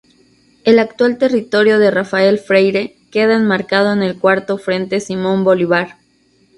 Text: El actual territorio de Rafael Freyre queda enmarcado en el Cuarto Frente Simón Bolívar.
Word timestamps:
El 0.63 0.79
actual 0.79 1.19
territorio 1.19 1.77
de 1.77 1.91
Rafael 1.91 2.39
Freyre 2.39 2.95
queda 3.11 3.35
enmarcado 3.35 3.93
en 3.93 4.01
el 4.01 4.17
Cuarto 4.17 4.57
Frente 4.57 4.99
Simón 4.99 5.43
Bolívar. 5.43 5.99